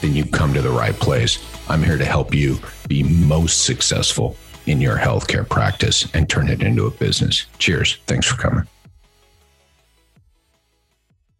then 0.00 0.14
you've 0.14 0.30
come 0.30 0.52
to 0.54 0.62
the 0.62 0.70
right 0.70 0.94
place. 0.94 1.38
I'm 1.68 1.82
here 1.82 1.98
to 1.98 2.04
help 2.04 2.34
you 2.34 2.58
be 2.88 3.02
most 3.02 3.64
successful 3.64 4.36
in 4.66 4.80
your 4.80 4.96
healthcare 4.96 5.48
practice 5.48 6.12
and 6.14 6.28
turn 6.28 6.48
it 6.48 6.62
into 6.62 6.86
a 6.86 6.90
business. 6.90 7.46
Cheers. 7.58 7.98
Thanks 8.06 8.26
for 8.26 8.36
coming. 8.36 8.66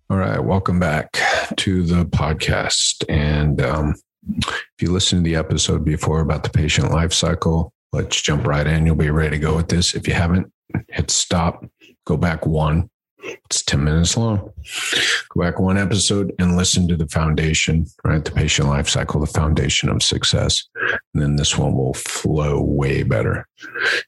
All 0.09 0.17
right. 0.17 0.39
Welcome 0.39 0.79
back 0.79 1.11
to 1.57 1.83
the 1.83 2.05
podcast. 2.05 3.05
And 3.09 3.61
um, 3.61 3.95
if 4.29 4.81
you 4.81 4.93
listened 4.93 5.25
to 5.25 5.31
the 5.31 5.37
episode 5.37 5.85
before 5.85 6.21
about 6.21 6.45
the 6.45 6.51
patient 6.51 6.93
life 6.93 7.13
cycle, 7.13 7.73
let's 7.93 8.21
jump 8.23 8.47
right 8.47 8.67
in. 8.67 8.87
You'll 8.87 8.95
be 8.95 9.11
ready 9.11 9.37
to 9.37 9.39
go 9.41 9.57
with 9.57 9.69
this. 9.69 9.95
If 9.95 10.07
you 10.07 10.15
haven't, 10.15 10.53
hit 10.89 11.11
stop, 11.11 11.65
go 12.05 12.17
back 12.17 12.47
one, 12.47 12.89
it's 13.23 13.63
10 13.63 13.83
minutes 13.83 14.17
long. 14.17 14.53
Go 15.31 15.41
back 15.41 15.59
one 15.59 15.79
episode 15.79 16.33
and 16.39 16.57
listen 16.57 16.89
to 16.89 16.97
the 16.97 17.09
foundation, 17.09 17.87
right? 18.05 18.25
The 18.25 18.31
patient 18.31 18.69
life 18.69 18.89
cycle, 18.89 19.21
the 19.21 19.27
foundation 19.27 19.89
of 19.89 20.03
success. 20.03 20.65
And 21.15 21.23
then 21.23 21.37
this 21.37 21.57
one 21.57 21.75
will 21.75 21.95
flow 21.95 22.61
way 22.61 23.03
better. 23.03 23.47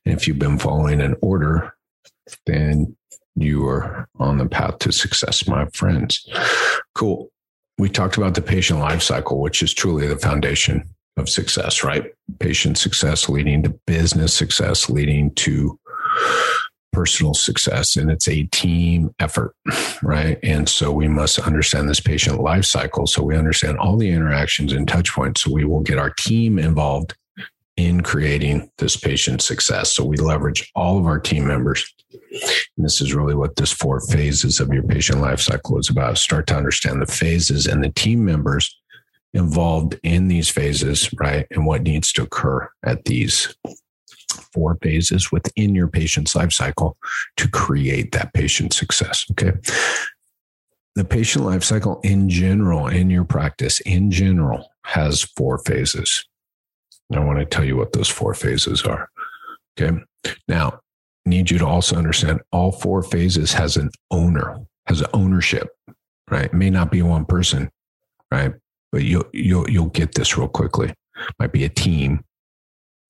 And 0.05 0.15
if 0.15 0.29
you've 0.29 0.39
been 0.39 0.59
following 0.59 1.01
an 1.01 1.17
order, 1.23 1.75
then 2.47 2.97
you 3.35 3.67
are 3.67 4.09
on 4.17 4.39
the 4.39 4.47
path 4.47 4.79
to 4.81 4.93
success, 4.93 5.47
my 5.47 5.67
friends. 5.73 6.29
Cool. 6.95 7.31
We 7.79 7.89
talked 7.89 8.17
about 8.17 8.35
the 8.35 8.43
patient 8.43 8.81
life 8.81 9.03
cycle, 9.03 9.41
which 9.41 9.63
is 9.63 9.73
truly 9.73 10.07
the 10.07 10.19
foundation 10.19 10.83
of 11.17 11.29
success, 11.29 11.85
right? 11.85 12.13
Patient 12.41 12.79
success 12.79 13.29
leading 13.29 13.63
to 13.63 13.71
business 13.87 14.35
success, 14.35 14.91
leading 14.91 15.33
to 15.37 15.79
personal 16.99 17.33
success 17.33 17.95
and 17.95 18.11
it's 18.11 18.27
a 18.27 18.43
team 18.47 19.15
effort, 19.21 19.55
right? 20.03 20.37
And 20.43 20.69
so 20.69 20.91
we 20.91 21.07
must 21.07 21.39
understand 21.39 21.89
this 21.89 22.01
patient 22.01 22.41
life 22.41 22.65
cycle. 22.65 23.07
So 23.07 23.23
we 23.23 23.37
understand 23.37 23.79
all 23.79 23.97
the 23.97 24.11
interactions 24.11 24.73
and 24.73 24.89
touch 24.89 25.13
points. 25.13 25.43
So 25.43 25.53
we 25.53 25.65
will 25.65 25.79
get 25.81 25.97
our 25.99 26.11
team 26.11 26.59
involved 26.59 27.15
in 27.77 28.01
creating 28.01 28.69
this 28.79 28.97
patient 28.97 29.43
success. 29.43 29.93
So 29.93 30.05
we 30.05 30.17
leverage 30.17 30.73
all 30.75 30.99
of 30.99 31.07
our 31.07 31.21
team 31.21 31.47
members. 31.47 31.89
And 32.11 32.85
this 32.85 33.01
is 33.01 33.15
really 33.15 33.37
what 33.37 33.55
this 33.55 33.71
four 33.71 34.01
phases 34.01 34.59
of 34.59 34.73
your 34.73 34.83
patient 34.83 35.21
life 35.21 35.39
cycle 35.41 35.79
is 35.79 35.89
about. 35.89 36.19
Start 36.19 36.49
to 36.49 36.57
understand 36.57 37.01
the 37.01 37.07
phases 37.07 37.69
and 37.69 37.85
the 37.85 37.91
team 37.91 38.25
members 38.25 38.77
involved 39.35 40.01
in 40.03 40.27
these 40.27 40.49
phases, 40.49 41.09
right? 41.21 41.47
And 41.53 41.65
what 41.65 41.83
needs 41.83 42.13
to 42.15 42.23
occur 42.23 42.69
at 42.85 43.05
these 43.05 43.55
four 44.39 44.79
phases 44.83 45.31
within 45.33 45.75
your 45.75 45.89
patient's 45.89 46.35
life 46.35 46.53
cycle 46.53 46.97
to 47.37 47.49
create 47.49 48.13
that 48.13 48.33
patient 48.33 48.73
success. 48.73 49.27
Okay. 49.33 49.53
The 50.95 51.05
patient 51.05 51.45
life 51.45 51.63
cycle 51.63 52.01
in 52.03 52.29
general, 52.29 52.89
in 52.89 53.09
your 53.11 53.25
practice, 53.25 53.81
in 53.81 54.11
general, 54.11 54.73
has 54.85 55.23
four 55.23 55.59
phases. 55.59 56.25
I 57.13 57.21
want 57.21 57.39
to 57.39 57.45
tell 57.45 57.65
you 57.65 57.77
what 57.77 57.93
those 57.93 58.09
four 58.09 58.35
phases 58.35 58.83
are. 58.83 59.09
Okay. 59.81 59.97
Now, 60.49 60.81
need 61.25 61.51
you 61.51 61.59
to 61.59 61.67
also 61.67 61.97
understand 61.97 62.41
all 62.53 62.73
four 62.73 63.03
phases 63.03 63.53
has 63.53 63.77
an 63.77 63.91
owner, 64.11 64.59
has 64.87 65.03
ownership, 65.15 65.69
right? 66.31 66.47
It 66.47 66.55
may 66.55 66.71
not 66.71 66.91
be 66.91 67.03
one 67.03 67.25
person, 67.25 67.71
right? 68.31 68.53
But 68.91 69.05
you'll 69.05 69.29
you'll 69.33 69.69
you'll 69.71 69.87
get 69.91 70.15
this 70.15 70.37
real 70.37 70.49
quickly. 70.49 70.95
Might 71.39 71.53
be 71.53 71.65
a 71.65 71.69
team 71.69 72.25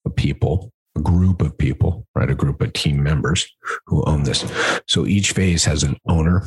of 0.05 0.17
people, 0.17 0.71
group 0.99 1.43
of 1.43 1.57
people, 1.57 2.07
right? 2.15 2.31
A 2.31 2.35
group 2.35 2.61
of 2.61 2.73
team 2.73 3.03
members 3.03 3.49
who 3.87 4.05
own 4.05 4.23
this. 4.25 4.45
So 4.87 5.07
each 5.07 5.33
phase 5.33 5.65
has 5.65 5.83
an 5.83 5.97
owner. 6.09 6.47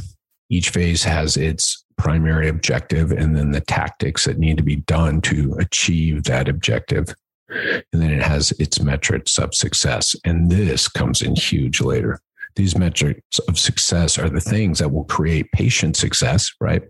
Each 0.50 0.70
phase 0.70 1.04
has 1.04 1.38
its 1.38 1.84
primary 1.98 2.50
objective 2.50 3.12
and 3.12 3.36
then 3.36 3.52
the 3.52 3.62
tactics 3.62 4.26
that 4.26 4.40
need 4.40 4.58
to 4.58 4.64
be 4.64 4.78
done 4.78 5.22
to 5.22 5.56
achieve 5.60 6.24
that 6.24 6.50
objective. 6.50 7.14
And 7.50 8.02
then 8.02 8.12
it 8.12 8.24
has 8.24 8.52
its 8.54 8.82
metrics 8.82 9.38
of 9.38 9.54
success. 9.54 10.16
And 10.26 10.50
this 10.50 10.88
comes 10.88 11.22
in 11.22 11.36
huge 11.36 11.82
later. 11.82 12.20
These 12.56 12.78
metrics 12.78 13.40
of 13.48 13.58
success 13.58 14.18
are 14.18 14.30
the 14.30 14.42
things 14.42 14.80
that 14.80 14.92
will 14.92 15.06
create 15.06 15.52
patient 15.52 15.96
success, 15.96 16.52
right? 16.60 16.84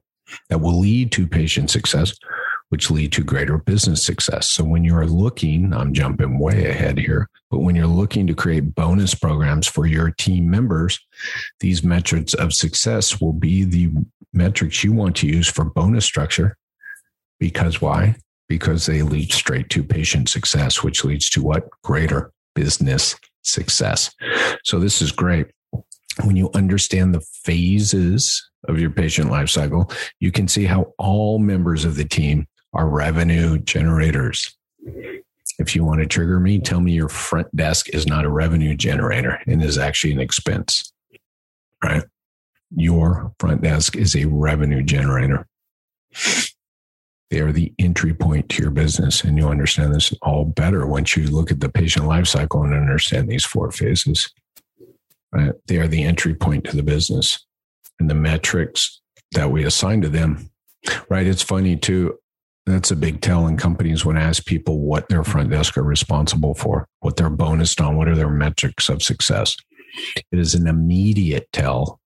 That 0.50 0.62
will 0.62 0.80
lead 0.80 1.12
to 1.14 1.28
patient 1.28 1.70
success, 1.70 2.16
which 2.72 2.90
lead 2.90 3.12
to 3.12 3.22
greater 3.22 3.58
business 3.58 4.06
success. 4.06 4.50
So 4.50 4.64
when 4.64 4.86
you're 4.86 5.06
looking, 5.06 5.74
I'm 5.74 5.94
jumping 5.94 6.40
way 6.40 6.70
ahead 6.70 6.98
here, 6.98 7.30
but 7.50 7.60
when 7.60 7.76
you're 7.76 7.86
looking 7.86 8.26
to 8.28 8.34
create 8.34 8.74
bonus 8.74 9.14
programs 9.14 9.68
for 9.68 9.86
your 9.86 10.12
team 10.12 10.50
members, 10.50 10.98
these 11.60 11.84
metrics 11.84 12.34
of 12.34 12.54
success 12.54 13.20
will 13.20 13.34
be 13.34 13.66
the 13.66 13.92
metrics 14.32 14.86
you 14.86 14.94
want 14.94 15.18
to 15.18 15.28
use 15.28 15.50
for 15.50 15.66
bonus 15.66 16.06
structure. 16.06 16.56
Because 17.42 17.82
why? 17.82 18.16
Because 18.48 18.86
they 18.86 19.02
lead 19.02 19.34
straight 19.34 19.70
to 19.72 19.84
patient 19.84 20.30
success, 20.30 20.82
which 20.82 21.04
leads 21.04 21.30
to 21.32 21.44
what? 21.44 21.68
Greater 21.84 22.32
business 22.56 23.18
success. 23.42 24.16
So 24.64 24.80
this 24.80 25.02
is 25.02 25.12
great. 25.12 25.48
When 26.24 26.38
you 26.38 26.50
understand 26.54 27.14
the 27.14 27.26
phases 27.44 28.50
of 28.70 28.80
your 28.80 28.92
patient 28.92 29.30
life 29.30 29.50
cycle, 29.50 29.92
you 30.22 30.32
can 30.32 30.48
see 30.48 30.64
how 30.64 30.94
all 30.98 31.38
members 31.38 31.84
of 31.84 31.96
the 31.96 32.06
team 32.06 32.48
are 32.74 32.88
revenue 32.88 33.58
generators. 33.58 34.56
If 35.60 35.76
you 35.76 35.84
want 35.84 36.02
to 36.02 36.08
trigger 36.08 36.40
me, 36.40 36.60
tell 36.60 36.80
me 36.80 36.94
your 36.94 37.10
front 37.10 37.56
desk 37.56 37.90
is 37.90 38.08
not 38.08 38.26
a 38.26 38.30
revenue 38.30 38.76
generator 38.76 39.40
and 39.46 39.64
is 39.64 39.78
actually 39.78 40.14
an 40.14 40.20
expense, 40.20 40.92
right? 41.84 42.04
Your 42.76 43.34
front 43.40 43.62
desk 43.62 43.96
is 43.96 44.16
a 44.16 44.26
revenue 44.26 44.82
generator. 44.82 45.46
They 47.30 47.40
are 47.40 47.52
the 47.52 47.74
entry 47.80 48.14
point 48.14 48.50
to 48.50 48.62
your 48.62 48.72
business. 48.72 49.24
And 49.24 49.38
you'll 49.38 49.50
understand 49.50 49.94
this 49.94 50.14
all 50.22 50.46
better 50.46 50.86
once 50.86 51.16
you 51.16 51.28
look 51.28 51.52
at 51.52 51.62
the 51.62 51.70
patient 51.70 52.06
life 52.06 52.28
cycle 52.28 52.64
and 52.64 52.74
understand 52.74 53.30
these 53.30 53.46
four 53.46 53.72
phases. 53.72 54.34
Right? 55.32 55.54
They 55.68 55.78
are 55.78 55.88
the 55.88 56.04
entry 56.04 56.34
point 56.34 56.66
to 56.66 56.76
the 56.76 56.84
business 56.84 57.46
and 58.00 58.10
the 58.10 58.16
metrics 58.16 59.00
that 59.32 59.50
we 59.50 59.64
assign 59.64 60.02
to 60.02 60.10
them. 60.10 60.50
Right. 61.10 61.28
It's 61.28 61.44
funny 61.44 61.78
too. 61.78 62.18
That's 62.66 62.92
a 62.92 62.96
big 62.96 63.22
tell 63.22 63.48
in 63.48 63.58
companies 63.58 64.06
when 64.06 64.18
I 64.18 64.22
ask 64.22 64.46
people 64.46 64.80
what 64.80 65.10
their 65.10 65.24
front 65.24 65.50
desk 65.50 65.78
are 65.78 65.84
responsible 65.84 66.54
for, 66.54 66.88
what 67.00 67.16
they're 67.16 67.30
bonused 67.30 67.84
on, 67.86 67.98
what 67.98 68.08
are 68.08 68.16
their 68.16 68.30
metrics 68.30 68.88
of 68.88 69.02
success. 69.02 69.58
It 70.16 70.40
is 70.40 70.54
an 70.54 70.68
immediate 70.68 71.48
tell 71.52 72.00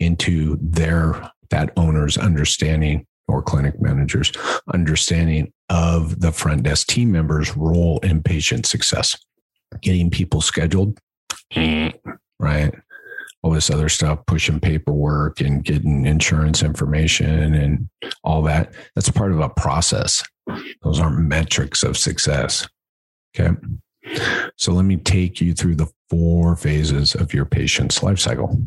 into 0.00 0.58
their 0.60 1.30
that 1.50 1.72
owner's 1.76 2.18
understanding 2.18 3.06
or 3.26 3.42
clinic 3.42 3.80
managers 3.80 4.32
understanding 4.72 5.52
of 5.68 6.20
the 6.20 6.32
front 6.32 6.62
desk 6.62 6.88
team 6.88 7.12
members' 7.12 7.56
role 7.56 7.98
in 8.00 8.22
patient 8.22 8.66
success. 8.66 9.16
Getting 9.82 10.10
people 10.10 10.40
scheduled, 10.40 10.98
mm. 11.52 11.92
right? 12.40 12.74
All 13.42 13.50
this 13.52 13.70
other 13.70 13.88
stuff, 13.88 14.26
pushing 14.26 14.60
paperwork 14.60 15.40
and 15.40 15.64
getting 15.64 16.06
insurance 16.06 16.62
information 16.62 17.54
and 17.54 17.88
all 18.24 18.42
that. 18.42 18.74
That's 18.94 19.10
part 19.10 19.32
of 19.32 19.40
a 19.40 19.48
process. 19.48 20.24
Those 20.82 21.00
aren't 21.00 21.20
metrics 21.20 21.82
of 21.82 21.96
success. 21.96 22.68
Okay. 23.38 23.54
So 24.56 24.72
let 24.72 24.84
me 24.84 24.96
take 24.96 25.40
you 25.40 25.54
through 25.54 25.76
the 25.76 25.90
four 26.10 26.56
phases 26.56 27.14
of 27.14 27.34
your 27.34 27.44
patient's 27.44 28.02
life 28.02 28.18
cycle. 28.18 28.58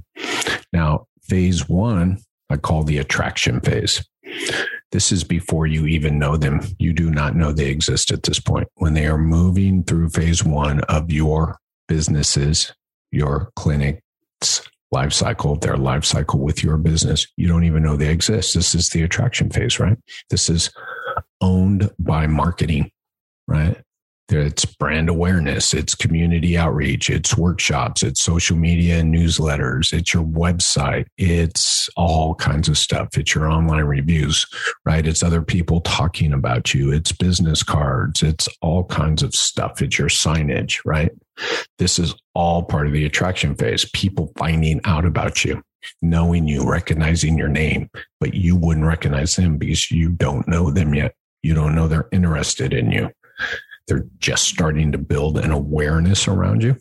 Now, 0.72 1.08
phase 1.24 1.68
one, 1.68 2.20
I 2.50 2.58
call 2.58 2.84
the 2.84 3.00
attraction 3.00 3.60
phase. 3.62 4.08
This 4.92 5.12
is 5.12 5.24
before 5.24 5.68
you 5.68 5.86
even 5.86 6.20
know 6.20 6.38
them. 6.38 6.62
You 6.78 6.94
do 6.94 7.10
not 7.10 7.36
know 7.36 7.52
they 7.52 7.70
exist 7.70 8.12
at 8.12 8.24
this 8.24 8.40
point. 8.40 8.68
When 8.76 8.94
they 8.94 9.08
are 9.08 9.18
moving 9.18 9.84
through 9.84 10.10
phase 10.10 10.44
one 10.44 10.82
of 10.82 11.12
your 11.12 11.58
businesses, 11.88 12.74
your 13.12 13.52
clinic, 13.56 14.02
life 14.92 15.14
cycle, 15.14 15.56
their 15.56 15.78
life 15.78 16.04
cycle 16.04 16.40
with 16.40 16.64
your 16.64 16.78
business. 16.78 17.26
You 17.38 17.48
don't 17.48 17.64
even 17.64 17.84
know 17.84 17.96
they 17.96 18.12
exist. 18.12 18.54
This 18.54 18.76
is 18.76 18.90
the 18.90 19.04
attraction 19.04 19.50
phase, 19.50 19.80
right? 19.80 19.98
This 20.30 20.50
is 20.50 20.70
owned 21.40 21.90
by 21.98 22.28
marketing, 22.28 22.92
right? 23.48 23.82
It's 24.34 24.64
brand 24.64 25.10
awareness, 25.10 25.74
it's 25.74 25.94
community 25.94 26.58
outreach, 26.58 27.10
it's 27.10 27.38
workshops, 27.38 28.02
it's 28.02 28.24
social 28.24 28.56
media 28.56 29.00
and 29.00 29.14
newsletters, 29.14 29.92
it's 29.92 30.14
your 30.14 30.24
website, 30.24 31.06
it's 31.18 31.90
all 31.98 32.36
kinds 32.36 32.70
of 32.70 32.78
stuff. 32.78 33.18
It's 33.18 33.36
your 33.36 33.52
online 33.52 33.84
reviews, 33.84 34.46
right? 34.86 35.06
It's 35.06 35.22
other 35.22 35.42
people 35.42 35.82
talking 35.82 36.32
about 36.32 36.74
you, 36.74 36.94
it's 36.94 37.12
business 37.12 37.62
cards, 37.62 38.24
it's 38.24 38.48
all 38.62 38.86
kinds 38.86 39.22
of 39.22 39.36
stuff. 39.36 39.82
It's 39.82 40.00
your 40.00 40.08
signage, 40.08 40.80
right? 40.86 41.12
This 41.78 42.00
is 42.00 42.16
all 42.34 42.64
part 42.64 42.88
of 42.88 42.94
the 42.94 43.06
attraction 43.06 43.56
phase. 43.56 43.90
People 43.94 44.32
finding 44.38 44.82
out 44.86 45.06
about 45.06 45.44
you, 45.44 45.62
knowing 46.02 46.48
you, 46.48 46.70
recognizing 46.70 47.38
your 47.38 47.50
name, 47.50 47.90
but 48.20 48.34
you 48.34 48.56
wouldn't 48.56 48.86
recognize 48.86 49.36
them 49.36 49.58
because 49.58 49.92
you 49.92 50.10
don't 50.10 50.48
know 50.48 50.72
them 50.72 50.94
yet. 50.94 51.16
You 51.44 51.54
don't 51.54 51.76
know 51.76 51.88
they're 51.88 52.10
interested 52.12 52.74
in 52.74 52.92
you 52.92 53.10
they're 53.92 54.06
just 54.20 54.46
starting 54.46 54.92
to 54.94 54.98
build 54.98 55.38
an 55.38 55.52
awareness 55.52 56.28
around 56.28 56.64
you, 56.64 56.78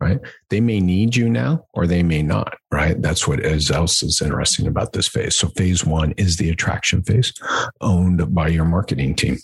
right? 0.00 0.18
They 0.48 0.60
may 0.60 0.80
need 0.80 1.14
you 1.14 1.28
now 1.28 1.66
or 1.74 1.86
they 1.86 2.02
may 2.02 2.22
not, 2.22 2.56
right? 2.72 3.00
That's 3.00 3.28
what 3.28 3.40
is 3.40 3.70
else 3.70 4.02
is 4.02 4.22
interesting 4.22 4.66
about 4.66 4.94
this 4.94 5.06
phase. 5.08 5.34
So 5.34 5.48
phase 5.48 5.84
one 5.84 6.12
is 6.12 6.38
the 6.38 6.48
attraction 6.48 7.02
phase 7.02 7.34
owned 7.82 8.34
by 8.34 8.48
your 8.48 8.64
marketing 8.64 9.14
team. 9.14 9.36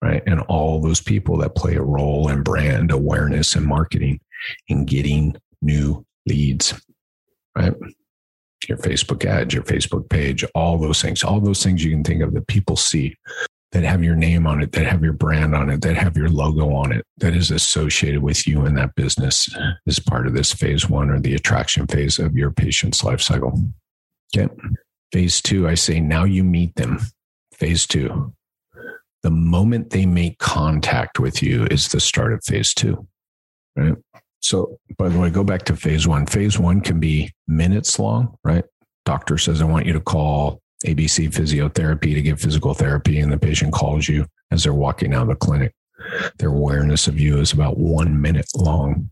Right. 0.00 0.22
And 0.26 0.40
all 0.42 0.80
those 0.80 1.00
people 1.00 1.38
that 1.38 1.56
play 1.56 1.74
a 1.74 1.82
role 1.82 2.28
in 2.28 2.42
brand 2.42 2.92
awareness 2.92 3.56
and 3.56 3.66
marketing 3.66 4.20
in 4.68 4.84
getting 4.84 5.36
new 5.60 6.06
leads. 6.26 6.80
Right 7.56 7.74
your 8.66 8.78
Facebook 8.78 9.24
ads, 9.24 9.54
your 9.54 9.62
Facebook 9.62 10.08
page, 10.08 10.44
all 10.54 10.78
those 10.78 11.00
things, 11.00 11.22
all 11.22 11.40
those 11.40 11.62
things 11.62 11.84
you 11.84 11.90
can 11.90 12.02
think 12.02 12.22
of 12.22 12.34
that 12.34 12.46
people 12.48 12.76
see 12.76 13.16
that 13.72 13.84
have 13.84 14.02
your 14.02 14.16
name 14.16 14.46
on 14.46 14.62
it, 14.62 14.72
that 14.72 14.86
have 14.86 15.02
your 15.02 15.12
brand 15.12 15.54
on 15.54 15.68
it, 15.68 15.82
that 15.82 15.96
have 15.96 16.16
your 16.16 16.30
logo 16.30 16.72
on 16.72 16.90
it, 16.90 17.04
that 17.18 17.36
is 17.36 17.50
associated 17.50 18.22
with 18.22 18.46
you 18.46 18.64
in 18.64 18.74
that 18.74 18.94
business 18.94 19.48
is 19.86 19.98
part 19.98 20.26
of 20.26 20.34
this 20.34 20.52
phase 20.52 20.88
one 20.88 21.10
or 21.10 21.20
the 21.20 21.34
attraction 21.34 21.86
phase 21.86 22.18
of 22.18 22.34
your 22.34 22.50
patient's 22.50 23.04
life 23.04 23.20
cycle. 23.20 23.62
Okay. 24.34 24.52
Phase 25.12 25.42
two, 25.42 25.68
I 25.68 25.74
say 25.74 26.00
now 26.00 26.24
you 26.24 26.44
meet 26.44 26.74
them. 26.76 26.98
Phase 27.52 27.86
two, 27.86 28.32
the 29.28 29.34
moment 29.34 29.90
they 29.90 30.06
make 30.06 30.38
contact 30.38 31.20
with 31.20 31.42
you 31.42 31.66
is 31.66 31.88
the 31.88 32.00
start 32.00 32.32
of 32.32 32.42
phase 32.42 32.72
two. 32.72 33.06
Right. 33.76 33.94
So, 34.40 34.78
by 34.96 35.10
the 35.10 35.18
way, 35.18 35.28
go 35.28 35.44
back 35.44 35.64
to 35.64 35.76
phase 35.76 36.08
one. 36.08 36.24
Phase 36.24 36.58
one 36.58 36.80
can 36.80 36.98
be 36.98 37.30
minutes 37.46 37.98
long, 37.98 38.38
right? 38.42 38.64
Doctor 39.04 39.36
says, 39.36 39.60
I 39.60 39.66
want 39.66 39.84
you 39.84 39.92
to 39.92 40.00
call 40.00 40.62
ABC 40.86 41.28
physiotherapy 41.30 42.14
to 42.14 42.22
give 42.22 42.40
physical 42.40 42.72
therapy, 42.72 43.20
and 43.20 43.30
the 43.30 43.36
patient 43.36 43.74
calls 43.74 44.08
you 44.08 44.24
as 44.50 44.62
they're 44.62 44.72
walking 44.72 45.12
out 45.12 45.24
of 45.24 45.28
the 45.28 45.34
clinic. 45.36 45.74
Their 46.38 46.48
awareness 46.48 47.06
of 47.06 47.20
you 47.20 47.38
is 47.38 47.52
about 47.52 47.76
one 47.76 48.22
minute 48.22 48.48
long. 48.56 49.10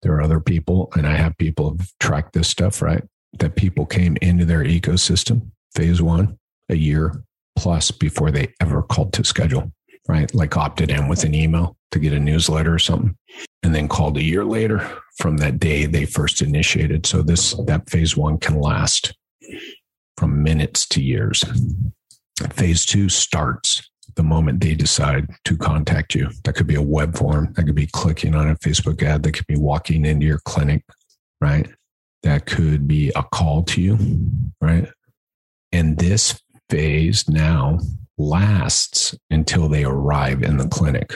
There 0.00 0.14
are 0.14 0.22
other 0.22 0.40
people, 0.40 0.90
and 0.96 1.06
I 1.06 1.16
have 1.16 1.36
people 1.36 1.76
have 1.76 1.90
tracked 2.00 2.32
this 2.32 2.48
stuff, 2.48 2.80
right? 2.80 3.04
That 3.34 3.56
people 3.56 3.84
came 3.84 4.16
into 4.22 4.46
their 4.46 4.64
ecosystem, 4.64 5.50
phase 5.74 6.00
one, 6.00 6.38
a 6.70 6.74
year 6.74 7.22
plus 7.62 7.92
before 7.92 8.32
they 8.32 8.52
ever 8.60 8.82
called 8.82 9.12
to 9.12 9.22
schedule, 9.22 9.70
right? 10.08 10.34
Like 10.34 10.56
opted 10.56 10.90
in 10.90 11.06
with 11.06 11.22
an 11.22 11.32
email 11.32 11.76
to 11.92 12.00
get 12.00 12.12
a 12.12 12.18
newsletter 12.18 12.74
or 12.74 12.78
something, 12.80 13.16
and 13.62 13.72
then 13.72 13.86
called 13.86 14.16
a 14.16 14.22
year 14.22 14.44
later 14.44 14.78
from 15.18 15.36
that 15.36 15.60
day 15.60 15.86
they 15.86 16.04
first 16.04 16.42
initiated. 16.42 17.06
So 17.06 17.22
this 17.22 17.54
that 17.66 17.88
phase 17.88 18.16
one 18.16 18.38
can 18.38 18.60
last 18.60 19.14
from 20.16 20.42
minutes 20.42 20.86
to 20.88 21.00
years. 21.00 21.44
Phase 22.50 22.84
two 22.84 23.08
starts 23.08 23.88
the 24.16 24.24
moment 24.24 24.60
they 24.60 24.74
decide 24.74 25.28
to 25.44 25.56
contact 25.56 26.16
you. 26.16 26.30
That 26.42 26.54
could 26.56 26.66
be 26.66 26.74
a 26.74 26.82
web 26.82 27.16
form, 27.16 27.52
that 27.54 27.64
could 27.64 27.76
be 27.76 27.86
clicking 27.86 28.34
on 28.34 28.50
a 28.50 28.56
Facebook 28.56 29.00
ad, 29.04 29.22
that 29.22 29.32
could 29.32 29.46
be 29.46 29.56
walking 29.56 30.04
into 30.04 30.26
your 30.26 30.40
clinic, 30.40 30.82
right? 31.40 31.68
That 32.24 32.46
could 32.46 32.88
be 32.88 33.12
a 33.14 33.22
call 33.22 33.62
to 33.62 33.80
you, 33.80 33.98
right? 34.60 34.88
And 35.70 35.96
this 35.96 36.38
phase 36.70 37.28
now 37.28 37.78
lasts 38.18 39.14
until 39.30 39.68
they 39.68 39.84
arrive 39.84 40.42
in 40.42 40.56
the 40.56 40.68
clinic. 40.68 41.14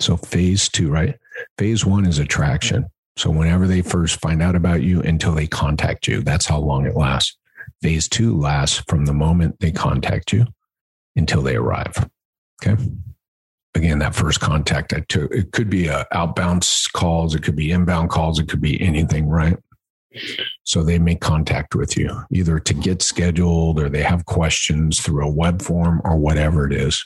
So, 0.00 0.16
phase 0.16 0.68
two, 0.68 0.90
right? 0.90 1.16
Phase 1.58 1.84
one 1.84 2.06
is 2.06 2.18
attraction. 2.18 2.86
So, 3.16 3.30
whenever 3.30 3.66
they 3.66 3.82
first 3.82 4.20
find 4.20 4.42
out 4.42 4.54
about 4.54 4.82
you 4.82 5.00
until 5.02 5.32
they 5.32 5.46
contact 5.46 6.06
you, 6.06 6.22
that's 6.22 6.46
how 6.46 6.58
long 6.58 6.86
it 6.86 6.96
lasts. 6.96 7.36
Phase 7.82 8.08
two 8.08 8.36
lasts 8.36 8.82
from 8.88 9.06
the 9.06 9.14
moment 9.14 9.60
they 9.60 9.72
contact 9.72 10.32
you 10.32 10.46
until 11.14 11.42
they 11.42 11.56
arrive. 11.56 12.08
Okay. 12.62 12.82
Again, 13.74 13.98
that 13.98 14.14
first 14.14 14.40
contact 14.40 14.94
I 14.94 15.00
took, 15.00 15.30
it 15.34 15.52
could 15.52 15.68
be 15.68 15.90
uh, 15.90 16.04
a 16.10 16.16
outbound 16.16 16.66
calls, 16.94 17.34
it 17.34 17.42
could 17.42 17.56
be 17.56 17.72
inbound 17.72 18.08
calls, 18.08 18.38
it 18.38 18.48
could 18.48 18.62
be 18.62 18.80
anything, 18.80 19.28
right? 19.28 19.58
So 20.64 20.82
they 20.82 20.98
make 20.98 21.20
contact 21.20 21.74
with 21.74 21.96
you 21.96 22.24
either 22.32 22.58
to 22.58 22.74
get 22.74 23.02
scheduled 23.02 23.80
or 23.80 23.88
they 23.88 24.02
have 24.02 24.26
questions 24.26 25.00
through 25.00 25.24
a 25.26 25.30
web 25.30 25.62
form 25.62 26.00
or 26.04 26.16
whatever 26.16 26.66
it 26.66 26.72
is. 26.72 27.04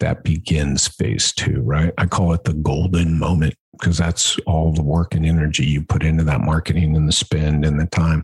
That 0.00 0.22
begins 0.22 0.86
phase 0.86 1.32
two, 1.32 1.60
right? 1.62 1.92
I 1.98 2.06
call 2.06 2.32
it 2.32 2.44
the 2.44 2.54
golden 2.54 3.18
moment 3.18 3.54
because 3.72 3.98
that's 3.98 4.38
all 4.46 4.72
the 4.72 4.82
work 4.82 5.14
and 5.14 5.26
energy 5.26 5.66
you 5.66 5.82
put 5.82 6.04
into 6.04 6.24
that 6.24 6.40
marketing 6.40 6.96
and 6.96 7.08
the 7.08 7.12
spend 7.12 7.64
and 7.64 7.80
the 7.80 7.86
time 7.86 8.22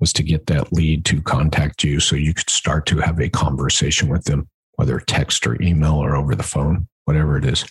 was 0.00 0.12
to 0.14 0.22
get 0.22 0.46
that 0.46 0.72
lead 0.72 1.04
to 1.06 1.20
contact 1.22 1.84
you 1.84 2.00
so 2.00 2.16
you 2.16 2.34
could 2.34 2.50
start 2.50 2.86
to 2.86 2.98
have 2.98 3.20
a 3.20 3.28
conversation 3.28 4.08
with 4.08 4.24
them, 4.24 4.48
whether 4.76 5.00
text 5.00 5.46
or 5.46 5.60
email 5.60 5.94
or 5.96 6.16
over 6.16 6.34
the 6.34 6.42
phone, 6.42 6.86
whatever 7.04 7.36
it 7.36 7.44
is. 7.44 7.64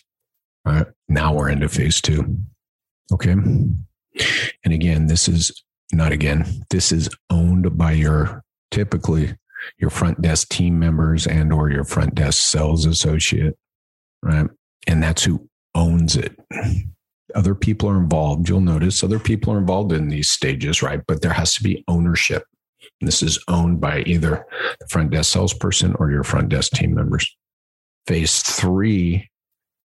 All 0.65 0.73
right. 0.73 0.87
Now 1.07 1.33
we're 1.33 1.49
into 1.49 1.69
phase 1.69 2.01
two. 2.01 2.37
Okay. 3.11 3.35
And 4.63 4.73
again, 4.73 5.07
this 5.07 5.27
is 5.27 5.63
not 5.91 6.11
again, 6.11 6.63
this 6.69 6.91
is 6.91 7.09
owned 7.29 7.77
by 7.77 7.93
your 7.93 8.43
typically 8.71 9.35
your 9.79 9.89
front 9.89 10.21
desk 10.21 10.49
team 10.49 10.77
members 10.77 11.25
and 11.25 11.51
or 11.51 11.69
your 11.69 11.83
front 11.83 12.15
desk 12.15 12.41
sales 12.41 12.85
associate. 12.85 13.57
Right. 14.21 14.47
And 14.87 15.03
that's 15.03 15.23
who 15.23 15.47
owns 15.75 16.15
it 16.15 16.35
other 17.35 17.55
people 17.55 17.89
are 17.89 17.97
involved. 17.97 18.47
You'll 18.47 18.61
notice 18.61 19.03
other 19.03 19.19
people 19.19 19.53
are 19.53 19.57
involved 19.57 19.91
in 19.91 20.09
these 20.09 20.29
stages, 20.29 20.81
right? 20.81 21.01
But 21.07 21.21
there 21.21 21.33
has 21.33 21.53
to 21.55 21.63
be 21.63 21.83
ownership. 21.87 22.43
And 23.01 23.07
this 23.07 23.21
is 23.21 23.41
owned 23.47 23.81
by 23.81 24.01
either 24.01 24.45
the 24.79 24.87
front 24.87 25.11
desk 25.11 25.33
salesperson 25.33 25.95
or 25.99 26.11
your 26.11 26.23
front 26.23 26.49
desk 26.49 26.71
team 26.73 26.93
members. 26.95 27.35
Phase 28.07 28.41
three, 28.41 29.29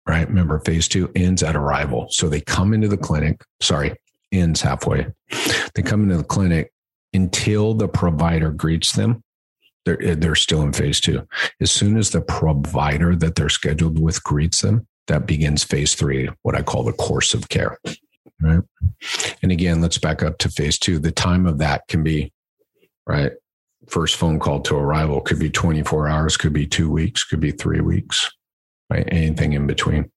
right? 0.07 0.27
Remember, 0.27 0.59
phase 0.59 0.87
two 0.87 1.09
ends 1.15 1.41
at 1.41 1.55
arrival. 1.55 2.07
So 2.11 2.27
they 2.27 2.41
come 2.41 2.73
into 2.73 2.87
the 2.87 2.97
clinic, 2.97 3.41
sorry, 3.61 3.95
ends 4.31 4.61
halfway. 4.61 5.07
They 5.75 5.81
come 5.81 6.03
into 6.03 6.17
the 6.17 6.23
clinic 6.23 6.71
until 7.13 7.73
the 7.73 7.87
provider 7.87 8.51
greets 8.51 8.93
them. 8.93 9.23
They're, 9.85 10.01
eh, 10.01 10.15
they're 10.17 10.35
still 10.35 10.61
in 10.61 10.73
phase 10.73 10.99
two. 10.99 11.27
As 11.59 11.71
soon 11.71 11.97
as 11.97 12.11
the 12.11 12.21
provider 12.21 13.15
that 13.15 13.35
they're 13.35 13.49
scheduled 13.49 13.99
with 13.99 14.23
greets 14.23 14.61
them, 14.61 14.87
that 15.07 15.25
begins 15.25 15.63
phase 15.63 15.95
three, 15.95 16.29
what 16.43 16.55
I 16.55 16.61
call 16.61 16.83
the 16.83 16.93
course 16.93 17.33
of 17.33 17.49
care. 17.49 17.77
Right. 18.41 18.63
And 19.41 19.51
again, 19.51 19.81
let's 19.81 19.97
back 19.97 20.23
up 20.23 20.37
to 20.39 20.49
phase 20.49 20.79
two. 20.79 20.99
The 20.99 21.11
time 21.11 21.45
of 21.45 21.57
that 21.59 21.87
can 21.87 22.03
be, 22.03 22.31
right? 23.05 23.33
First 23.87 24.15
phone 24.15 24.39
call 24.39 24.61
to 24.61 24.75
arrival 24.75 25.21
could 25.21 25.39
be 25.39 25.49
24 25.49 26.07
hours, 26.07 26.37
could 26.37 26.53
be 26.53 26.65
two 26.65 26.89
weeks, 26.89 27.23
could 27.23 27.39
be 27.39 27.51
three 27.51 27.81
weeks, 27.81 28.31
right? 28.89 29.07
Anything 29.11 29.53
in 29.53 29.67
between. 29.67 30.11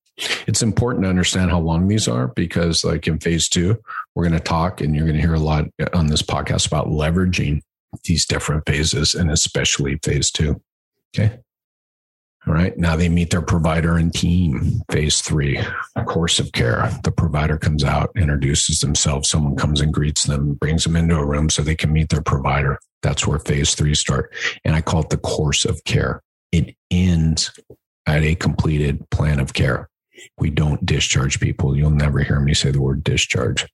It's 0.46 0.62
important 0.62 1.04
to 1.04 1.10
understand 1.10 1.50
how 1.50 1.60
long 1.60 1.88
these 1.88 2.06
are 2.06 2.28
because, 2.28 2.84
like 2.84 3.08
in 3.08 3.18
phase 3.18 3.48
two, 3.48 3.78
we're 4.14 4.24
going 4.24 4.38
to 4.38 4.40
talk 4.40 4.80
and 4.80 4.94
you're 4.94 5.06
going 5.06 5.16
to 5.16 5.20
hear 5.20 5.34
a 5.34 5.40
lot 5.40 5.66
on 5.92 6.06
this 6.06 6.22
podcast 6.22 6.66
about 6.66 6.86
leveraging 6.86 7.60
these 8.04 8.26
different 8.26 8.64
phases 8.66 9.14
and 9.14 9.30
especially 9.30 9.98
phase 10.02 10.30
two. 10.30 10.60
Okay. 11.14 11.38
All 12.46 12.52
right. 12.52 12.76
Now 12.76 12.94
they 12.94 13.08
meet 13.08 13.30
their 13.30 13.40
provider 13.40 13.96
and 13.96 14.12
team. 14.12 14.82
Phase 14.90 15.22
three, 15.22 15.58
course 16.04 16.38
of 16.38 16.52
care. 16.52 16.90
The 17.02 17.10
provider 17.10 17.56
comes 17.56 17.82
out, 17.82 18.10
introduces 18.16 18.80
themselves. 18.80 19.30
Someone 19.30 19.56
comes 19.56 19.80
and 19.80 19.94
greets 19.94 20.24
them, 20.24 20.54
brings 20.54 20.84
them 20.84 20.96
into 20.96 21.16
a 21.16 21.24
room 21.24 21.48
so 21.48 21.62
they 21.62 21.74
can 21.74 21.92
meet 21.92 22.10
their 22.10 22.20
provider. 22.20 22.78
That's 23.02 23.26
where 23.26 23.38
phase 23.38 23.74
three 23.74 23.94
start. 23.94 24.34
And 24.64 24.76
I 24.76 24.82
call 24.82 25.00
it 25.00 25.08
the 25.08 25.16
course 25.16 25.64
of 25.64 25.82
care. 25.84 26.22
It 26.52 26.76
ends 26.90 27.50
at 28.06 28.22
a 28.22 28.34
completed 28.34 29.08
plan 29.10 29.40
of 29.40 29.54
care. 29.54 29.88
We 30.36 30.50
don't 30.50 30.84
discharge 30.84 31.40
people. 31.40 31.74
You'll 31.74 31.90
never 31.90 32.20
hear 32.20 32.40
me 32.40 32.52
say 32.52 32.70
the 32.70 32.80
word 32.80 33.02
discharge 33.04 33.66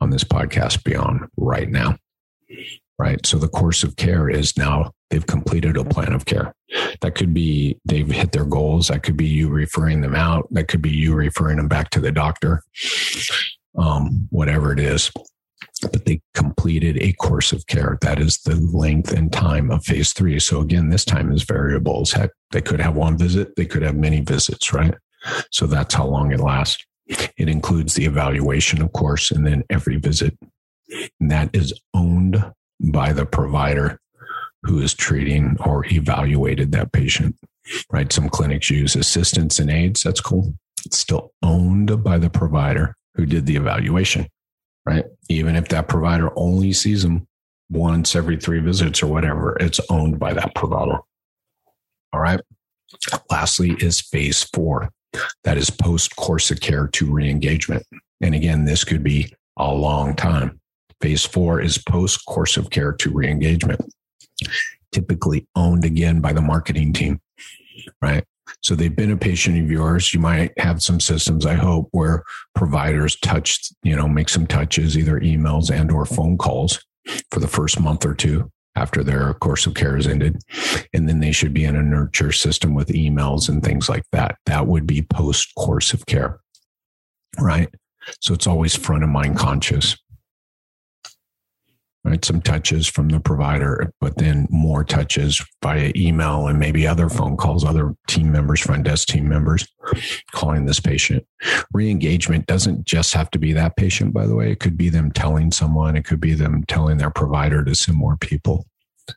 on 0.00 0.10
this 0.10 0.24
podcast 0.24 0.84
beyond 0.84 1.20
right 1.36 1.68
now 1.68 1.96
right? 2.98 3.24
So 3.26 3.38
the 3.38 3.48
course 3.48 3.82
of 3.82 3.96
care 3.96 4.28
is 4.28 4.56
now 4.56 4.92
they've 5.10 5.26
completed 5.26 5.76
a 5.76 5.84
plan 5.84 6.12
of 6.12 6.24
care. 6.24 6.54
That 7.00 7.14
could 7.14 7.34
be 7.34 7.78
they've 7.84 8.10
hit 8.10 8.32
their 8.32 8.44
goals. 8.44 8.88
That 8.88 9.02
could 9.02 9.16
be 9.16 9.26
you 9.26 9.48
referring 9.48 10.00
them 10.00 10.14
out. 10.14 10.48
That 10.50 10.68
could 10.68 10.82
be 10.82 10.90
you 10.90 11.14
referring 11.14 11.58
them 11.58 11.68
back 11.68 11.90
to 11.90 12.00
the 12.00 12.12
doctor, 12.12 12.62
um, 13.78 14.28
whatever 14.30 14.72
it 14.72 14.80
is. 14.80 15.10
But 15.82 16.06
they 16.06 16.22
completed 16.34 16.96
a 17.02 17.12
course 17.14 17.52
of 17.52 17.66
care. 17.66 17.98
That 18.00 18.18
is 18.18 18.38
the 18.38 18.54
length 18.56 19.12
and 19.12 19.32
time 19.32 19.70
of 19.70 19.84
phase 19.84 20.12
three. 20.12 20.38
So 20.38 20.60
again, 20.60 20.88
this 20.88 21.04
time 21.04 21.30
is 21.32 21.42
variable 21.42 22.00
as 22.02 22.12
heck. 22.12 22.30
They 22.52 22.62
could 22.62 22.80
have 22.80 22.96
one 22.96 23.18
visit, 23.18 23.54
they 23.56 23.66
could 23.66 23.82
have 23.82 23.96
many 23.96 24.20
visits, 24.20 24.72
right? 24.72 24.94
So 25.50 25.66
that's 25.66 25.94
how 25.94 26.06
long 26.06 26.32
it 26.32 26.40
lasts. 26.40 26.84
It 27.06 27.48
includes 27.48 27.94
the 27.94 28.04
evaluation, 28.04 28.82
of 28.82 28.92
course, 28.92 29.30
and 29.30 29.46
then 29.46 29.64
every 29.70 29.96
visit. 29.96 30.36
And 31.20 31.30
that 31.30 31.54
is 31.54 31.72
owned 31.94 32.52
by 32.80 33.12
the 33.12 33.26
provider 33.26 34.00
who 34.62 34.80
is 34.80 34.94
treating 34.94 35.56
or 35.64 35.84
evaluated 35.86 36.72
that 36.72 36.92
patient. 36.92 37.36
Right. 37.90 38.12
Some 38.12 38.28
clinics 38.28 38.70
use 38.70 38.96
assistants 38.96 39.58
and 39.58 39.70
aides. 39.70 40.02
That's 40.02 40.20
cool. 40.20 40.54
It's 40.84 40.98
still 40.98 41.32
owned 41.42 42.02
by 42.04 42.18
the 42.18 42.30
provider 42.30 42.96
who 43.14 43.26
did 43.26 43.46
the 43.46 43.56
evaluation. 43.56 44.28
Right. 44.84 45.04
Even 45.28 45.56
if 45.56 45.68
that 45.68 45.88
provider 45.88 46.30
only 46.36 46.72
sees 46.72 47.02
them 47.02 47.26
once 47.70 48.14
every 48.14 48.36
three 48.36 48.60
visits 48.60 49.02
or 49.02 49.08
whatever, 49.08 49.56
it's 49.58 49.80
owned 49.90 50.20
by 50.20 50.32
that 50.34 50.54
provider. 50.54 50.98
All 52.12 52.20
right. 52.20 52.40
Lastly, 53.30 53.76
is 53.80 54.00
phase 54.00 54.44
four. 54.44 54.90
That 55.44 55.58
is 55.58 55.70
post 55.70 56.16
course 56.16 56.50
of 56.50 56.60
care 56.60 56.88
to 56.88 57.12
re 57.12 57.30
engagement. 57.30 57.84
And 58.20 58.34
again, 58.34 58.64
this 58.64 58.84
could 58.84 59.02
be 59.02 59.32
a 59.56 59.72
long 59.72 60.14
time. 60.14 60.60
Phase 61.00 61.24
four 61.24 61.60
is 61.60 61.78
post 61.78 62.24
course 62.26 62.56
of 62.56 62.70
care 62.70 62.92
to 62.92 63.10
re 63.10 63.28
engagement, 63.28 63.80
typically 64.92 65.46
owned 65.54 65.84
again 65.84 66.20
by 66.20 66.32
the 66.32 66.40
marketing 66.40 66.92
team, 66.92 67.20
right? 68.00 68.24
So 68.62 68.74
they've 68.74 68.94
been 68.94 69.10
a 69.10 69.16
patient 69.16 69.58
of 69.58 69.70
yours. 69.70 70.14
You 70.14 70.20
might 70.20 70.52
have 70.58 70.82
some 70.82 71.00
systems, 71.00 71.44
I 71.44 71.54
hope, 71.54 71.88
where 71.90 72.22
providers 72.54 73.16
touch, 73.20 73.70
you 73.82 73.94
know, 73.94 74.08
make 74.08 74.28
some 74.28 74.46
touches, 74.46 74.96
either 74.96 75.20
emails 75.20 75.70
and 75.70 75.90
or 75.90 76.06
phone 76.06 76.38
calls 76.38 76.82
for 77.30 77.40
the 77.40 77.48
first 77.48 77.78
month 77.78 78.06
or 78.06 78.14
two 78.14 78.50
after 78.76 79.02
their 79.02 79.34
course 79.34 79.66
of 79.66 79.74
care 79.74 79.96
is 79.96 80.06
ended. 80.06 80.40
And 80.92 81.08
then 81.08 81.20
they 81.20 81.32
should 81.32 81.54
be 81.54 81.64
in 81.64 81.74
a 81.74 81.82
nurture 81.82 82.32
system 82.32 82.74
with 82.74 82.88
emails 82.88 83.48
and 83.48 83.62
things 83.62 83.88
like 83.88 84.04
that. 84.12 84.36
That 84.46 84.66
would 84.66 84.86
be 84.86 85.02
post 85.02 85.54
course 85.56 85.92
of 85.92 86.06
care. 86.06 86.40
Right. 87.40 87.68
So 88.20 88.34
it's 88.34 88.46
always 88.46 88.76
front 88.76 89.02
of 89.02 89.08
mind 89.10 89.36
conscious 89.36 89.96
right? 92.06 92.24
Some 92.24 92.40
touches 92.40 92.86
from 92.86 93.08
the 93.08 93.18
provider, 93.18 93.92
but 94.00 94.16
then 94.16 94.46
more 94.48 94.84
touches 94.84 95.44
via 95.60 95.92
email 95.96 96.46
and 96.46 96.58
maybe 96.58 96.86
other 96.86 97.08
phone 97.08 97.36
calls, 97.36 97.64
other 97.64 97.96
team 98.06 98.30
members, 98.30 98.60
front 98.60 98.84
desk 98.84 99.08
team 99.08 99.28
members 99.28 99.66
calling 100.32 100.66
this 100.66 100.78
patient. 100.78 101.26
Re 101.72 101.90
engagement 101.90 102.46
doesn't 102.46 102.84
just 102.84 103.12
have 103.14 103.30
to 103.32 103.40
be 103.40 103.52
that 103.54 103.76
patient, 103.76 104.14
by 104.14 104.26
the 104.26 104.36
way. 104.36 104.52
It 104.52 104.60
could 104.60 104.78
be 104.78 104.88
them 104.88 105.10
telling 105.10 105.50
someone, 105.50 105.96
it 105.96 106.04
could 106.04 106.20
be 106.20 106.34
them 106.34 106.62
telling 106.68 106.96
their 106.96 107.10
provider 107.10 107.64
to 107.64 107.74
send 107.74 107.98
more 107.98 108.16
people. 108.16 108.66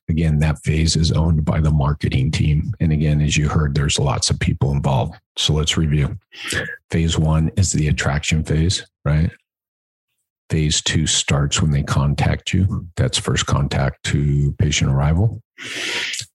Again, 0.07 0.39
that 0.39 0.59
phase 0.63 0.95
is 0.95 1.11
owned 1.11 1.45
by 1.45 1.59
the 1.59 1.71
marketing 1.71 2.31
team. 2.31 2.73
And 2.79 2.91
again, 2.91 3.21
as 3.21 3.37
you 3.37 3.49
heard, 3.49 3.75
there's 3.75 3.99
lots 3.99 4.29
of 4.29 4.39
people 4.39 4.71
involved. 4.71 5.15
So 5.37 5.53
let's 5.53 5.77
review. 5.77 6.17
Phase 6.91 7.17
one 7.17 7.49
is 7.55 7.71
the 7.71 7.87
attraction 7.87 8.43
phase, 8.43 8.85
right? 9.05 9.31
Phase 10.49 10.81
two 10.81 11.05
starts 11.05 11.61
when 11.61 11.71
they 11.71 11.83
contact 11.83 12.53
you. 12.53 12.87
That's 12.95 13.17
first 13.17 13.45
contact 13.45 14.03
to 14.05 14.53
patient 14.57 14.91
arrival. 14.91 15.41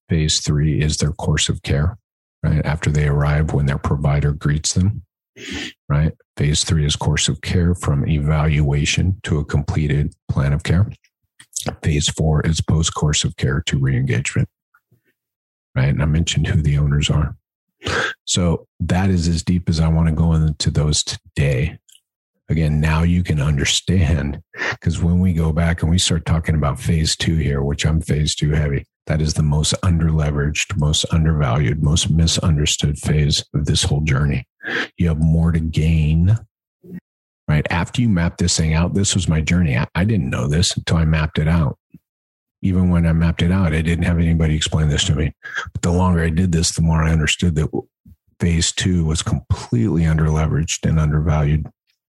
Phase 0.08 0.40
three 0.40 0.80
is 0.80 0.98
their 0.98 1.12
course 1.12 1.48
of 1.48 1.62
care, 1.62 1.98
right? 2.42 2.64
After 2.64 2.90
they 2.90 3.08
arrive, 3.08 3.52
when 3.52 3.66
their 3.66 3.78
provider 3.78 4.32
greets 4.32 4.74
them, 4.74 5.02
right? 5.88 6.12
Phase 6.36 6.62
three 6.62 6.86
is 6.86 6.94
course 6.94 7.28
of 7.28 7.40
care 7.40 7.74
from 7.74 8.06
evaluation 8.06 9.18
to 9.24 9.38
a 9.38 9.44
completed 9.44 10.14
plan 10.28 10.52
of 10.52 10.62
care. 10.62 10.88
Phase 11.82 12.08
four 12.08 12.40
is 12.42 12.60
post 12.60 12.94
course 12.94 13.24
of 13.24 13.36
care 13.36 13.62
to 13.66 13.78
re 13.78 13.96
engagement, 13.96 14.48
right? 15.74 15.88
And 15.88 16.02
I 16.02 16.06
mentioned 16.06 16.46
who 16.46 16.62
the 16.62 16.78
owners 16.78 17.10
are. 17.10 17.36
So 18.24 18.66
that 18.80 19.10
is 19.10 19.26
as 19.28 19.42
deep 19.42 19.68
as 19.68 19.80
I 19.80 19.88
want 19.88 20.08
to 20.08 20.14
go 20.14 20.32
into 20.34 20.70
those 20.70 21.02
today 21.02 21.78
again, 22.48 22.80
now 22.80 23.02
you 23.02 23.22
can 23.22 23.40
understand 23.40 24.40
because 24.70 25.02
when 25.02 25.20
we 25.20 25.32
go 25.32 25.52
back 25.52 25.82
and 25.82 25.90
we 25.90 25.98
start 25.98 26.26
talking 26.26 26.54
about 26.54 26.80
phase 26.80 27.16
two 27.16 27.36
here, 27.36 27.62
which 27.62 27.86
I'm 27.86 28.00
phase 28.00 28.34
two 28.34 28.50
heavy, 28.50 28.86
that 29.06 29.20
is 29.20 29.34
the 29.34 29.42
most 29.42 29.74
underleveraged, 29.82 30.78
most 30.78 31.04
undervalued, 31.10 31.82
most 31.82 32.10
misunderstood 32.10 32.98
phase 32.98 33.44
of 33.54 33.66
this 33.66 33.84
whole 33.84 34.00
journey. 34.00 34.46
You 34.96 35.08
have 35.08 35.18
more 35.18 35.52
to 35.52 35.60
gain. 35.60 36.38
Right. 37.46 37.66
After 37.68 38.00
you 38.00 38.08
map 38.08 38.38
this 38.38 38.56
thing 38.56 38.72
out, 38.72 38.94
this 38.94 39.14
was 39.14 39.28
my 39.28 39.42
journey. 39.42 39.76
I, 39.76 39.86
I 39.94 40.04
didn't 40.04 40.30
know 40.30 40.46
this 40.46 40.74
until 40.74 40.96
I 40.96 41.04
mapped 41.04 41.38
it 41.38 41.48
out. 41.48 41.78
Even 42.62 42.88
when 42.88 43.06
I 43.06 43.12
mapped 43.12 43.42
it 43.42 43.52
out, 43.52 43.74
I 43.74 43.82
didn't 43.82 44.06
have 44.06 44.18
anybody 44.18 44.56
explain 44.56 44.88
this 44.88 45.04
to 45.04 45.14
me. 45.14 45.34
But 45.72 45.82
the 45.82 45.92
longer 45.92 46.22
I 46.22 46.30
did 46.30 46.52
this, 46.52 46.72
the 46.72 46.80
more 46.80 47.02
I 47.02 47.12
understood 47.12 47.54
that 47.56 47.68
phase 48.40 48.72
two 48.72 49.04
was 49.04 49.22
completely 49.22 50.02
underleveraged 50.04 50.88
and 50.88 50.98
undervalued 50.98 51.66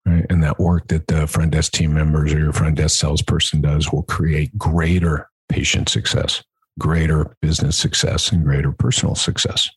Right? 0.07 0.25
And 0.29 0.41
that 0.41 0.57
work 0.57 0.87
that 0.87 1.07
the 1.07 1.27
front 1.27 1.51
desk 1.51 1.73
team 1.73 1.93
members 1.93 2.33
or 2.33 2.39
your 2.39 2.53
front 2.53 2.77
desk 2.77 2.97
salesperson 2.97 3.59
does 3.59 3.91
will 3.91 4.03
create 4.03 4.57
greater 4.57 5.29
patient 5.49 5.89
success, 5.89 6.41
greater 6.79 7.35
business 7.41 7.75
success, 7.75 8.31
and 8.31 8.45
greater 8.45 8.71
personal 8.71 9.15
success 9.15 9.69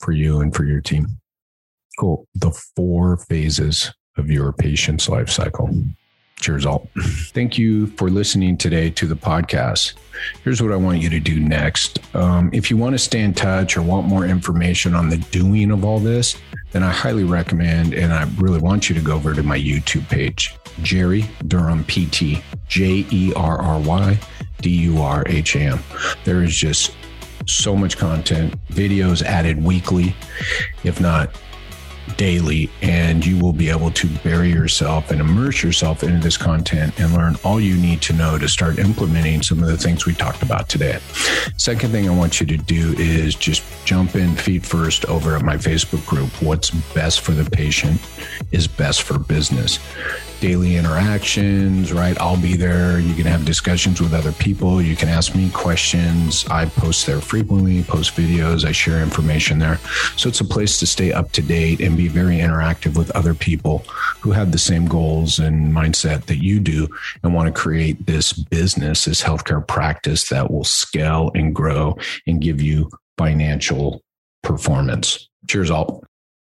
for 0.00 0.10
you 0.10 0.40
and 0.40 0.52
for 0.52 0.64
your 0.64 0.80
team. 0.80 1.06
Cool. 1.96 2.26
The 2.34 2.50
four 2.74 3.16
phases 3.18 3.92
of 4.16 4.30
your 4.30 4.52
patient's 4.52 5.08
life 5.08 5.30
cycle. 5.30 5.70
Cheers, 6.42 6.66
all. 6.66 6.88
Thank 7.28 7.56
you 7.56 7.86
for 7.86 8.10
listening 8.10 8.56
today 8.56 8.90
to 8.90 9.06
the 9.06 9.14
podcast. 9.14 9.92
Here's 10.42 10.60
what 10.60 10.72
I 10.72 10.76
want 10.76 10.98
you 10.98 11.08
to 11.08 11.20
do 11.20 11.38
next. 11.38 12.00
Um, 12.16 12.50
if 12.52 12.68
you 12.68 12.76
want 12.76 12.94
to 12.94 12.98
stay 12.98 13.20
in 13.20 13.32
touch 13.32 13.76
or 13.76 13.82
want 13.82 14.08
more 14.08 14.26
information 14.26 14.92
on 14.96 15.08
the 15.08 15.18
doing 15.18 15.70
of 15.70 15.84
all 15.84 16.00
this, 16.00 16.36
then 16.72 16.82
I 16.82 16.90
highly 16.90 17.22
recommend 17.22 17.94
and 17.94 18.12
I 18.12 18.24
really 18.38 18.58
want 18.58 18.88
you 18.88 18.94
to 18.96 19.00
go 19.00 19.14
over 19.14 19.34
to 19.34 19.42
my 19.44 19.56
YouTube 19.56 20.08
page, 20.08 20.56
Jerry 20.82 21.24
Durham 21.46 21.84
PT, 21.84 22.42
J 22.66 23.06
E 23.12 23.32
R 23.36 23.62
R 23.62 23.80
Y 23.80 24.18
D 24.60 24.70
U 24.70 25.00
R 25.00 25.22
H 25.28 25.54
A 25.54 25.60
M. 25.60 25.78
There 26.24 26.42
is 26.42 26.56
just 26.56 26.96
so 27.46 27.76
much 27.76 27.96
content, 27.96 28.56
videos 28.66 29.22
added 29.22 29.62
weekly, 29.62 30.12
if 30.82 31.00
not 31.00 31.36
daily 32.16 32.70
and 32.82 33.24
you 33.24 33.38
will 33.38 33.52
be 33.52 33.68
able 33.68 33.90
to 33.90 34.08
bury 34.18 34.50
yourself 34.50 35.10
and 35.10 35.20
immerse 35.20 35.62
yourself 35.62 36.02
into 36.02 36.18
this 36.18 36.36
content 36.36 36.98
and 36.98 37.12
learn 37.12 37.36
all 37.44 37.60
you 37.60 37.76
need 37.76 38.00
to 38.02 38.12
know 38.12 38.38
to 38.38 38.48
start 38.48 38.78
implementing 38.78 39.42
some 39.42 39.62
of 39.62 39.68
the 39.68 39.76
things 39.76 40.06
we 40.06 40.14
talked 40.14 40.42
about 40.42 40.68
today. 40.68 40.98
Second 41.56 41.90
thing 41.90 42.08
I 42.08 42.14
want 42.14 42.40
you 42.40 42.46
to 42.46 42.56
do 42.56 42.94
is 42.98 43.34
just 43.34 43.62
jump 43.84 44.14
in 44.14 44.34
feet 44.36 44.64
first 44.64 45.04
over 45.06 45.36
at 45.36 45.42
my 45.42 45.56
Facebook 45.56 46.04
group. 46.06 46.30
What's 46.42 46.70
best 46.70 47.20
for 47.20 47.32
the 47.32 47.48
patient 47.48 48.00
is 48.50 48.66
best 48.66 49.02
for 49.02 49.18
business 49.18 49.78
daily 50.42 50.74
interactions, 50.74 51.92
right? 51.92 52.20
I'll 52.20 52.36
be 52.36 52.56
there. 52.56 52.98
You 52.98 53.14
can 53.14 53.26
have 53.26 53.44
discussions 53.44 54.00
with 54.00 54.12
other 54.12 54.32
people. 54.32 54.82
You 54.82 54.96
can 54.96 55.08
ask 55.08 55.36
me 55.36 55.50
questions. 55.50 56.44
I 56.50 56.64
post 56.66 57.06
there 57.06 57.20
frequently, 57.20 57.84
post 57.84 58.16
videos, 58.16 58.64
I 58.64 58.72
share 58.72 59.00
information 59.00 59.60
there. 59.60 59.78
So 60.16 60.28
it's 60.28 60.40
a 60.40 60.44
place 60.44 60.80
to 60.80 60.86
stay 60.86 61.12
up 61.12 61.30
to 61.32 61.42
date 61.42 61.80
and 61.80 61.96
be 61.96 62.08
very 62.08 62.38
interactive 62.38 62.98
with 62.98 63.12
other 63.12 63.34
people 63.34 63.84
who 64.20 64.32
have 64.32 64.50
the 64.50 64.58
same 64.58 64.86
goals 64.88 65.38
and 65.38 65.72
mindset 65.72 66.26
that 66.26 66.42
you 66.42 66.58
do 66.58 66.88
and 67.22 67.32
want 67.32 67.46
to 67.46 67.60
create 67.60 68.04
this 68.06 68.32
business, 68.32 69.04
this 69.04 69.22
healthcare 69.22 69.64
practice 69.64 70.28
that 70.30 70.50
will 70.50 70.64
scale 70.64 71.30
and 71.36 71.54
grow 71.54 71.96
and 72.26 72.40
give 72.40 72.60
you 72.60 72.90
financial 73.16 74.02
performance. 74.42 75.28
Cheers, 75.46 75.70
all. 75.70 76.02